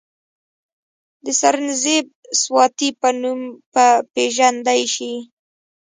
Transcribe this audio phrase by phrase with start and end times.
[1.23, 2.05] د سرنزېب
[2.41, 3.73] سواتي پۀ نوم پ
[4.25, 5.13] ېژندے شي،